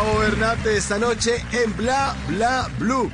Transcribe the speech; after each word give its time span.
Gustavo 0.00 0.18
Bernate 0.20 0.76
esta 0.78 0.98
noche 0.98 1.44
en 1.52 1.76
Bla 1.76 2.16
Bla 2.26 2.70
Blue. 2.78 3.10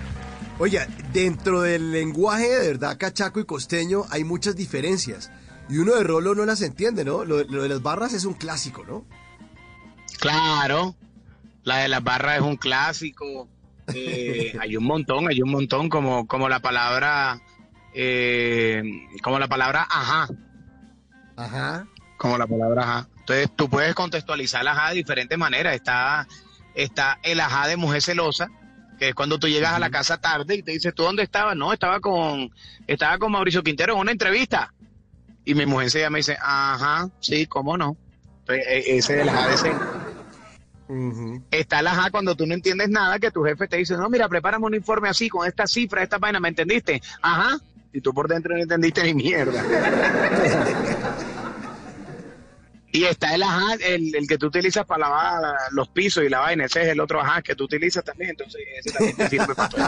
Oiga, 0.61 0.87
dentro 1.13 1.63
del 1.63 1.91
lenguaje 1.91 2.49
de 2.49 2.69
verdad 2.69 2.97
cachaco 2.97 3.41
y 3.41 3.45
costeño 3.45 4.05
hay 4.11 4.23
muchas 4.23 4.55
diferencias. 4.55 5.33
Y 5.69 5.79
uno 5.79 5.97
de 5.97 6.05
Rolo 6.05 6.37
no 6.37 6.47
las 6.47 6.63
entiende, 6.63 7.05
¿no? 7.05 7.25
Lo, 7.25 7.39
de 7.39 7.69
las 7.69 7.83
barras 7.83 8.13
es 8.13 8.25
un 8.25 8.35
clásico, 8.35 8.85
¿no? 8.85 9.05
Claro, 10.21 10.95
la 11.65 11.79
de 11.79 11.89
las 11.89 12.05
barras 12.05 12.37
es 12.37 12.43
un 12.43 12.57
clásico. 12.57 13.49
Eh, 13.93 14.57
hay 14.61 14.77
un 14.77 14.85
montón, 14.85 15.29
hay 15.29 15.43
un 15.43 15.51
montón, 15.51 15.89
como, 15.89 16.29
como 16.29 16.49
la 16.49 16.61
palabra, 16.61 17.43
eh, 17.95 18.83
como 19.25 19.41
la 19.41 19.49
palabra 19.49 19.89
ajá. 19.91 20.29
Ajá. 21.37 21.89
Como 22.17 22.39
la 22.39 22.47
palabra 22.47 22.83
ajá. 22.83 23.09
Entonces 23.19 23.51
tú 23.57 23.69
puedes 23.69 23.93
contextualizar 23.97 24.61
el 24.61 24.69
ajá 24.69 24.91
de 24.91 24.97
diferentes 24.97 25.37
maneras. 25.37 25.75
Está, 25.75 26.29
está 26.77 27.19
el 27.23 27.41
ajá 27.41 27.67
de 27.67 27.77
mujer 27.77 28.03
celosa, 28.03 28.49
que 28.99 29.09
es 29.09 29.15
cuando 29.15 29.39
tú 29.39 29.49
llegas 29.49 29.73
a 29.73 29.79
la 29.79 29.91
casa 29.91 30.21
tarde 30.21 30.57
y 30.57 30.63
te 30.63 30.73
dices, 30.73 30.95
¿tú 30.95 31.03
dónde 31.03 31.23
estabas? 31.23 31.57
No, 31.57 31.73
estaba 31.73 31.99
con, 32.01 32.51
estaba 32.87 33.19
con 33.19 33.33
Mauricio 33.33 33.63
Quintero 33.63 33.95
en 33.95 34.01
una 34.01 34.13
entrevista. 34.13 34.73
Y 35.45 35.55
mi 35.55 35.67
mujer 35.67 35.91
se 35.91 36.01
llama 36.01 36.19
y 36.19 36.21
dice, 36.21 36.37
ajá, 36.41 37.09
sí, 37.21 37.47
¿cómo 37.47 37.77
no? 37.77 37.97
Entonces, 38.41 38.67
e, 38.69 38.97
ese 38.97 39.15
es 39.17 39.23
el 39.23 39.29
ajá 39.29 39.49
de 39.49 39.55
ese. 39.55 39.73
Está 41.51 41.81
el 41.81 41.87
ajá 41.89 42.11
cuando 42.11 42.37
tú 42.37 42.47
no 42.47 42.55
entiendes 42.55 42.89
nada, 42.91 43.19
que 43.19 43.31
tu 43.31 43.43
jefe 43.43 43.67
te 43.67 43.79
dice, 43.79 43.97
no, 43.97 44.09
mira, 44.09 44.29
prepárame 44.29 44.67
un 44.67 44.75
informe 44.75 45.09
así, 45.09 45.29
con 45.29 45.47
esta 45.47 45.67
cifra, 45.67 46.03
esta 46.03 46.19
vaina, 46.19 46.39
¿me 46.41 46.49
entendiste? 46.49 47.01
Ajá. 47.23 47.59
Y 47.93 48.01
tú 48.01 48.13
por 48.13 48.29
dentro 48.29 48.55
no 48.55 48.63
entendiste 48.63 49.03
ni 49.03 49.15
mierda. 49.15 49.65
Y 52.97 53.05
está 53.05 53.35
el 53.35 53.43
ajá, 53.43 53.75
el, 53.75 54.27
que 54.27 54.39
tú 54.39 54.47
utilizas 54.47 54.87
para 54.87 55.01
lavar 55.01 55.55
los 55.73 55.87
pisos 55.89 56.25
y 56.25 56.31
la 56.31 56.39
vaina, 56.41 56.65
ese 56.65 56.81
es 56.81 56.89
el 56.89 57.01
otro 57.01 57.21
ajá 57.21 57.43
que 57.43 57.55
tú 57.55 57.65
utilizas 57.65 58.03
también, 58.03 58.31
entonces 58.31 58.59
ese 58.79 58.91
también 58.91 59.17
te 59.19 59.29
sirve 59.29 59.55
para 59.55 59.69
todo. 59.69 59.85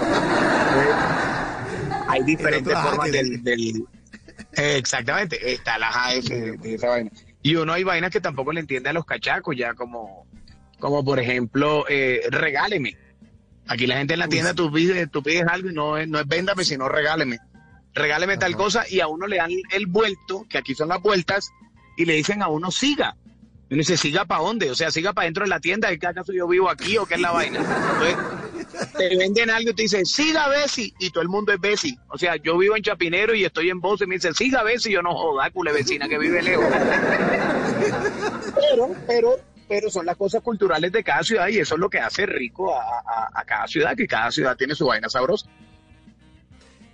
Hay 2.07 2.23
diferentes 2.25 2.79
formas 2.79 3.11
del, 3.11 3.87
Exactamente, 4.53 5.55
está 5.55 5.77
el 5.77 5.83
ajá 5.85 6.13
ese, 6.13 6.53
de 6.59 6.75
esa 6.75 6.89
vaina. 6.89 7.11
Y 7.41 7.57
uno 7.57 7.73
hay 7.73 7.83
vainas 7.83 8.11
que 8.11 8.21
tampoco 8.21 8.53
le 8.53 8.61
entiende 8.61 8.91
a 8.91 8.93
los 8.93 9.07
cachacos, 9.07 9.57
ya 9.57 9.73
como, 9.73 10.27
como 10.79 11.03
por 11.03 11.19
ejemplo, 11.19 11.87
eh, 11.89 12.21
regáleme. 12.29 12.95
Aquí 13.69 13.87
la 13.87 13.97
gente 13.97 14.13
en 14.13 14.21
la 14.21 14.29
tienda, 14.29 14.53
tú 14.53 14.71
pides, 14.71 15.11
tú 15.11 15.23
pides 15.23 15.47
algo 15.49 15.71
y 15.71 15.73
no 15.73 15.97
es, 15.97 16.07
no 16.07 16.21
es 16.21 16.29
véndame, 16.29 16.63
sino 16.63 16.91
regáleme. 16.91 17.39
Regáleme 17.95 18.37
tal 18.37 18.55
cosa 18.55 18.85
y 18.87 19.01
a 19.01 19.09
uno 19.09 19.27
le 19.27 19.39
dan 19.39 19.53
el 19.73 19.87
vuelto, 19.87 20.45
que 20.51 20.59
aquí 20.59 20.75
son 20.75 20.89
las 20.89 21.01
vueltas, 21.01 21.51
y 21.99 22.05
le 22.05 22.15
dicen 22.15 22.43
a 22.43 22.49
uno 22.49 22.71
siga. 22.71 23.17
Y 23.69 23.75
uno 23.75 23.81
dice, 23.81 23.97
¿siga 23.97 24.25
para 24.25 24.43
dónde? 24.43 24.71
O 24.71 24.75
sea, 24.75 24.91
siga 24.91 25.13
para 25.13 25.25
dentro 25.27 25.45
de 25.45 25.51
la 25.51 25.59
tienda, 25.59 25.93
¿y 25.93 25.99
que 25.99 26.07
acaso 26.07 26.33
yo 26.33 26.47
vivo 26.47 26.71
aquí 26.71 26.97
o 26.97 27.05
qué 27.05 27.17
es 27.17 27.21
la 27.21 27.33
vaina? 27.33 27.59
Entonces, 27.59 28.93
te 28.97 29.17
venden 29.17 29.51
algo 29.51 29.71
y 29.71 29.75
te 29.75 29.83
dicen, 29.83 30.07
siga 30.07 30.49
Bessie, 30.49 30.95
y 31.01 31.11
todo 31.11 31.23
el 31.23 31.29
mundo 31.29 31.53
es 31.53 31.61
Bessie. 31.61 31.99
O 32.09 32.17
sea, 32.17 32.37
yo 32.37 32.57
vivo 32.57 32.77
en 32.77 32.85
Chapinero 32.85 33.35
y 33.35 33.45
estoy 33.45 33.69
en 33.69 33.81
Voz 33.81 34.01
y 34.01 34.07
me 34.07 34.15
dicen, 34.15 34.33
siga 34.33 34.63
Bessie, 34.63 34.93
y 34.93 34.95
yo 34.95 35.03
no 35.03 35.13
joda, 35.13 35.51
cule 35.51 35.73
vecina 35.73 36.09
que 36.09 36.19
vive 36.19 36.41
lejos. 36.41 36.65
Pero, 38.55 38.95
pero, 39.07 39.37
pero 39.69 39.91
son 39.91 40.07
las 40.07 40.17
cosas 40.17 40.41
culturales 40.41 40.93
de 40.93 41.03
cada 41.03 41.25
ciudad 41.25 41.49
y 41.49 41.59
eso 41.59 41.75
es 41.75 41.81
lo 41.81 41.91
que 41.91 41.99
hace 41.99 42.27
rico 42.27 42.75
a, 42.75 43.29
a 43.35 43.45
cada 43.45 43.67
ciudad, 43.67 43.97
que 43.97 44.07
cada 44.07 44.31
ciudad 44.31 44.57
tiene 44.57 44.77
su 44.77 44.87
vaina 44.87 45.09
sabrosa. 45.09 45.49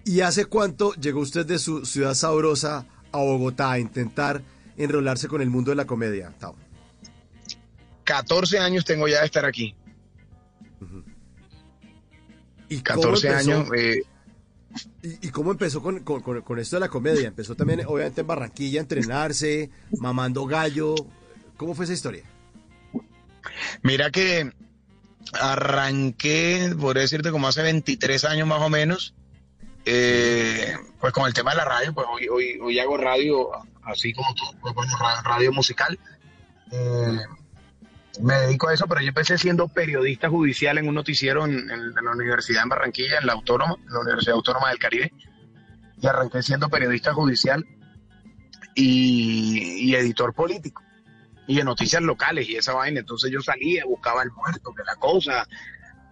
¿Y 0.06 0.22
hace 0.22 0.46
cuánto 0.46 0.94
llegó 0.94 1.20
usted 1.20 1.44
de 1.44 1.58
su 1.58 1.84
ciudad 1.84 2.14
sabrosa 2.14 2.86
a 3.12 3.18
Bogotá 3.18 3.72
a 3.72 3.78
intentar 3.78 4.42
enrolarse 4.76 5.28
con 5.28 5.42
el 5.42 5.50
mundo 5.50 5.70
de 5.70 5.76
la 5.76 5.86
comedia, 5.86 6.32
Tao? 6.38 6.56
14 8.04 8.58
años 8.58 8.84
tengo 8.84 9.08
ya 9.08 9.20
de 9.20 9.26
estar 9.26 9.44
aquí. 9.44 9.74
¿Y 12.68 12.80
14 12.80 13.28
años. 13.30 13.68
Eh, 13.76 14.02
¿Y, 15.02 15.28
cómo 15.28 15.52
empezó 15.52 15.82
con, 15.82 15.96
esto 16.58 16.76
de 16.76 16.80
la 16.80 16.88
comedia? 16.88 17.28
Empezó 17.28 17.54
también, 17.54 17.82
obviamente, 17.86 18.22
en 18.22 18.26
Barranquilla, 18.26 18.80
a 18.80 18.82
entrenarse, 18.82 19.70
mamando 19.98 20.46
gallo. 20.46 20.94
¿Cómo 21.56 21.74
fue 21.74 21.84
esa 21.84 21.94
historia? 21.94 22.24
Mira 23.82 24.10
que 24.10 24.50
arranqué, 25.32 26.74
podría 26.78 27.02
decirte, 27.02 27.30
como 27.30 27.48
hace 27.48 27.62
23 27.62 28.24
años 28.24 28.48
más 28.48 28.60
o 28.60 28.68
menos, 28.68 29.14
eh, 29.84 30.74
pues 31.00 31.12
con 31.12 31.26
el 31.26 31.34
tema 31.34 31.52
de 31.52 31.58
la 31.58 31.64
radio, 31.64 31.94
pues 31.94 32.06
hoy, 32.10 32.28
hoy, 32.28 32.58
hoy 32.60 32.78
hago 32.78 32.96
radio 32.96 33.50
así 33.86 34.12
como 34.12 34.34
tú, 34.34 34.44
pues 34.60 34.74
bueno, 34.74 34.92
radio 35.24 35.52
musical. 35.52 35.98
Eh, 36.70 37.18
me 38.20 38.34
dedico 38.34 38.68
a 38.68 38.74
eso, 38.74 38.86
pero 38.86 39.00
yo 39.00 39.08
empecé 39.08 39.38
siendo 39.38 39.68
periodista 39.68 40.28
judicial 40.28 40.78
en 40.78 40.88
un 40.88 40.94
noticiero 40.94 41.44
en, 41.46 41.66
la 41.66 42.10
Universidad 42.12 42.62
en 42.62 42.68
Barranquilla, 42.68 43.18
en 43.18 43.26
la 43.26 43.32
Autónoma, 43.32 43.76
la 43.88 44.00
Universidad 44.00 44.36
Autónoma 44.36 44.68
del 44.68 44.78
Caribe. 44.78 45.12
Y 46.00 46.06
arranqué 46.06 46.42
siendo 46.42 46.68
periodista 46.68 47.12
judicial 47.12 47.64
y, 48.74 49.94
editor 49.94 50.34
político. 50.34 50.82
Y 51.46 51.56
de 51.56 51.64
noticias 51.64 52.02
locales 52.02 52.48
y 52.48 52.56
esa 52.56 52.74
vaina. 52.74 53.00
Entonces 53.00 53.30
yo 53.30 53.40
salía, 53.40 53.84
buscaba 53.84 54.22
el 54.22 54.30
muerto, 54.30 54.72
que 54.74 54.82
la 54.84 54.96
cosa, 54.96 55.46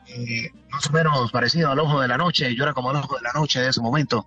eh, 0.06 0.50
más 0.70 0.86
o 0.88 0.92
menos 0.92 1.30
parecido 1.30 1.70
al 1.70 1.78
ojo 1.78 2.00
de 2.00 2.08
la 2.08 2.16
noche. 2.16 2.54
Yo 2.54 2.64
era 2.64 2.74
como 2.74 2.90
el 2.90 2.96
ojo 2.96 3.16
de 3.16 3.22
la 3.22 3.32
noche 3.32 3.60
de 3.60 3.68
ese 3.68 3.80
momento. 3.80 4.26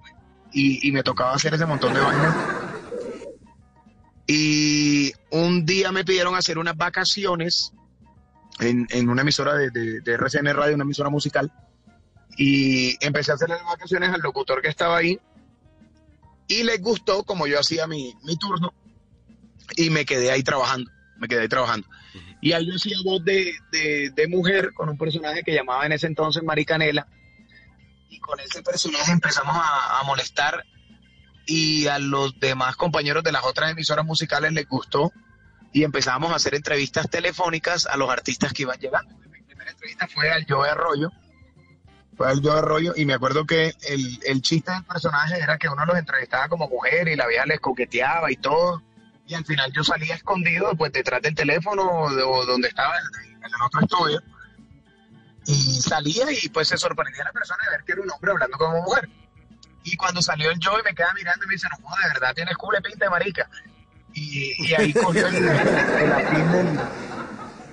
Y, 0.51 0.88
y 0.88 0.91
me 0.91 1.03
tocaba 1.03 1.33
hacer 1.33 1.53
ese 1.53 1.66
montón 1.66 1.94
de 1.94 2.00
vainas 2.00 2.35
y 4.28 5.13
un 5.30 5.66
día 5.66 5.91
me 5.91 6.03
pidieron 6.03 6.36
hacer 6.36 6.58
unas 6.58 6.75
vacaciones 6.75 7.74
en, 8.59 9.09
una 9.09 9.22
emisora 9.22 9.53
de, 9.56 9.69
de, 9.69 10.13
RCN 10.13 10.53
Radio, 10.53 10.75
una 10.75 10.84
emisora 10.84 11.09
musical. 11.09 11.52
Y 12.38 12.97
empecé 13.06 13.31
a 13.31 13.36
hacer 13.36 13.50
las 13.50 13.63
vacaciones 13.63 14.09
al 14.09 14.22
locutor 14.22 14.62
que 14.62 14.69
estaba 14.69 14.97
ahí. 14.97 15.19
Y 16.47 16.63
les 16.63 16.81
gustó 16.81 17.24
como 17.24 17.47
yo 17.47 17.59
hacía 17.59 17.88
mi, 17.88 18.16
turno. 18.40 18.74
Y 19.75 19.90
me 19.90 20.06
quedé 20.06 20.31
ahí 20.31 20.44
trabajando. 20.44 20.90
Me 21.18 21.28
quedé 21.28 21.42
ahí 21.42 21.47
trabajando. 21.47 21.88
Y 22.42 22.53
ahí 22.53 22.66
yo 22.68 22.75
hacía 22.75 22.97
voz 23.03 23.24
de, 23.24 23.53
de, 23.72 24.28
mujer 24.28 24.74
con 24.74 24.90
un 24.90 24.97
personaje 24.97 25.44
que 25.44 25.53
llamaba 25.53 25.86
en 25.86 25.92
ese 25.92 26.07
entonces 26.07 26.44
Maricanela. 26.44 27.07
Y 28.09 28.19
con 28.19 28.40
ese 28.40 28.63
personaje 28.63 29.12
empezamos 29.12 29.56
a, 29.56 30.00
a 30.00 30.03
molestar 30.03 30.63
y 31.45 31.88
a 31.88 32.00
los 32.00 32.39
demás 32.39 32.75
compañeros 32.75 33.23
de 33.23 33.31
las 33.31 33.44
otras 33.44 33.72
emisoras 33.72 34.06
musicales 34.06 34.53
les 34.53 34.67
gustó 34.67 35.11
y 35.73 35.83
empezamos 35.83 36.31
a 36.31 36.35
hacer 36.35 36.56
entrevistas 36.56 37.09
telefónicas 37.09 37.85
a 37.85 37.97
los 37.97 38.09
artistas 38.09 38.53
que 38.53 38.63
iban 38.63 38.79
llegando. 38.79 39.16
Mi 39.29 39.41
primera 39.41 39.72
entrevista 39.72 40.07
fue 40.07 40.31
al 40.31 40.45
Joe 40.47 40.69
Arroyo, 40.69 41.11
fue 42.16 42.29
al 42.29 42.41
Joe 42.41 42.57
Arroyo 42.57 42.94
y 42.95 43.06
me 43.06 43.13
acuerdo 43.13 43.45
que 43.45 43.73
el, 43.88 44.19
el 44.25 44.41
chiste 44.41 44.72
del 44.72 44.83
personaje 44.83 45.38
era 45.41 45.57
que 45.57 45.67
uno 45.67 45.85
los 45.85 45.97
entrevistaba 45.97 46.47
como 46.47 46.67
mujer 46.67 47.07
y 47.07 47.16
la 47.16 47.28
vieja 47.28 47.45
les 47.45 47.59
coqueteaba 47.59 48.31
y 48.31 48.38
todo 48.38 48.81
y 49.27 49.33
al 49.33 49.44
final 49.44 49.72
yo 49.73 49.83
salía 49.83 50.16
escondido 50.16 50.75
pues 50.75 50.91
detrás 50.91 51.22
del 51.22 51.35
teléfono 51.35 51.83
o 51.83 52.45
donde 52.45 52.67
estaba 52.67 52.94
en 52.97 53.44
el 53.44 53.62
otro 53.62 53.81
estudio 53.81 54.22
y 55.45 55.81
salía 55.81 56.25
y 56.31 56.50
pues 56.50 56.67
se 56.67 56.77
sorprendía 56.77 57.23
la 57.23 57.31
persona 57.31 57.59
de 57.66 57.77
ver 57.77 57.85
que 57.85 57.91
era 57.94 58.01
un 58.01 58.12
hombre 58.12 58.31
hablando 58.31 58.57
como 58.57 58.81
mujer. 58.81 59.09
Y 59.85 59.96
cuando 59.97 60.22
salió 60.22 60.50
el 60.50 60.59
Joey 60.62 60.81
me 60.84 60.96
queda 60.96 61.13
mirando 61.13 61.46
y 61.46 61.47
me 61.47 61.53
dice, 61.53 61.68
no, 61.69 61.78
de 61.78 62.13
verdad 62.13 62.34
tienes 62.34 62.57
culo 62.57 62.81
pinta 62.81 63.06
de 63.06 63.12
marica. 63.12 63.47
Y, 64.13 64.73
ahí 64.73 64.91
cogió 64.94 65.28
el, 65.28 65.35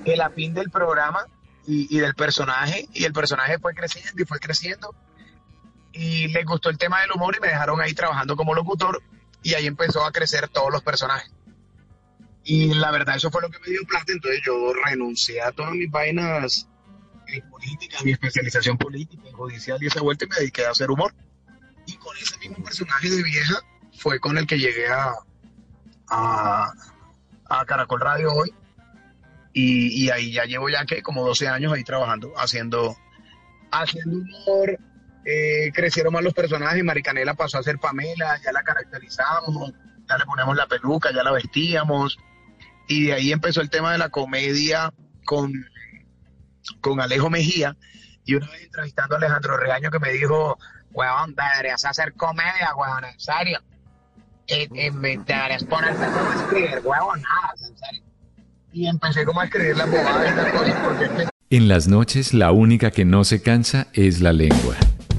el, 0.04 0.20
apín 0.20 0.52
del, 0.52 0.70
programa 0.70 1.24
y, 1.66 1.98
del 1.98 2.14
personaje. 2.14 2.86
Y 2.92 3.04
el 3.04 3.14
personaje 3.14 3.58
fue 3.58 3.74
creciendo 3.74 4.22
y 4.22 4.26
fue 4.26 4.40
creciendo. 4.40 4.94
Y 5.92 6.28
les 6.28 6.44
gustó 6.44 6.68
el 6.68 6.76
tema 6.76 7.00
del 7.00 7.12
humor 7.12 7.34
y 7.36 7.40
me 7.40 7.48
dejaron 7.48 7.80
ahí 7.80 7.94
trabajando 7.94 8.36
como 8.36 8.54
locutor. 8.54 9.02
Y 9.42 9.54
ahí 9.54 9.66
empezó 9.66 10.04
a 10.04 10.12
crecer 10.12 10.48
todos 10.48 10.70
los 10.70 10.82
personajes. 10.82 11.32
Y 12.44 12.74
la 12.74 12.90
verdad, 12.90 13.16
eso 13.16 13.30
fue 13.30 13.40
lo 13.40 13.48
que 13.48 13.58
me 13.60 13.68
dio 13.68 13.80
plata. 13.88 14.12
Entonces 14.12 14.42
yo 14.44 14.74
renuncié 14.84 15.40
a 15.40 15.50
todas 15.52 15.72
mis 15.72 15.90
vainas 15.90 16.68
políticas, 17.50 18.04
mi 18.04 18.12
especialización 18.12 18.76
política, 18.76 19.22
judicial 19.32 19.82
y 19.82 19.86
esa 19.86 20.02
vuelta 20.02 20.26
y 20.26 20.28
me 20.28 20.36
dediqué 20.36 20.66
a 20.66 20.70
hacer 20.72 20.90
humor. 20.90 21.14
Mismo 22.52 22.64
personaje 22.64 23.08
de 23.08 23.22
vieja 23.22 23.54
fue 23.98 24.20
con 24.20 24.36
el 24.36 24.46
que 24.46 24.58
llegué 24.58 24.86
a, 24.88 25.14
a, 26.08 27.64
Caracol 27.66 28.00
Radio 28.00 28.32
hoy. 28.32 28.52
Y, 29.54 30.10
ahí 30.10 30.32
ya 30.32 30.44
llevo 30.44 30.68
ya 30.68 30.84
que 30.84 31.02
como 31.02 31.26
12 31.26 31.48
años 31.48 31.72
ahí 31.72 31.84
trabajando, 31.84 32.32
haciendo, 32.36 32.96
haciendo 33.70 34.18
humor. 34.18 34.78
Eh, 35.24 35.70
crecieron 35.72 36.12
más 36.12 36.22
los 36.22 36.34
personajes, 36.34 36.82
Maricanela 36.82 37.34
pasó 37.34 37.58
a 37.58 37.62
ser 37.62 37.78
Pamela, 37.78 38.40
ya 38.42 38.50
la 38.50 38.62
caracterizamos, 38.62 39.72
ya 40.08 40.18
le 40.18 40.24
ponemos 40.24 40.56
la 40.56 40.66
peluca, 40.66 41.12
ya 41.12 41.22
la 41.22 41.32
vestíamos. 41.32 42.18
Y 42.88 43.06
de 43.06 43.12
ahí 43.14 43.32
empezó 43.32 43.60
el 43.60 43.70
tema 43.70 43.92
de 43.92 43.98
la 43.98 44.08
comedia 44.10 44.92
con, 45.24 45.52
con 46.80 47.00
Alejo 47.00 47.30
Mejía. 47.30 47.76
Y 48.24 48.34
una 48.34 48.48
vez 48.50 48.62
entrevistando 48.62 49.14
a 49.14 49.18
Alejandro 49.18 49.56
Reaño 49.56 49.90
que 49.90 49.98
me 49.98 50.10
dijo, 50.10 50.58
weón, 50.92 51.34
deberías 51.34 51.84
hacer 51.84 52.12
comedia, 52.14 52.74
weón, 52.76 53.04
en 53.04 53.18
serio. 53.18 53.60
Y, 54.46 54.62
y 54.62 54.90
deberías 54.90 55.64
ponerte 55.64 56.04
como 56.06 56.30
a 56.30 56.34
escribir, 56.34 56.80
weón, 56.84 57.22
nada, 57.22 57.54
en 57.68 57.76
serio. 57.76 58.02
Y 58.72 58.86
empecé 58.86 59.24
como 59.24 59.40
a 59.40 59.44
escribir 59.44 59.76
las 59.76 59.90
bobadas 59.90 60.32
y 60.32 60.36
las 60.36 60.76
porque 60.80 61.28
En 61.50 61.68
las 61.68 61.88
noches 61.88 62.32
la 62.32 62.52
única 62.52 62.90
que 62.90 63.04
no 63.04 63.24
se 63.24 63.42
cansa 63.42 63.88
es 63.92 64.20
la 64.20 64.32
lengua. 64.32 64.76